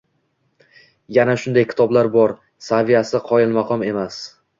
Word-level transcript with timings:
Yana 1.17 1.35
shunday 1.41 1.65
kitoblar 1.73 2.09
bor: 2.15 2.33
saviyasi 2.69 3.21
qoyilmaqom 3.29 3.85
emas 3.91 4.19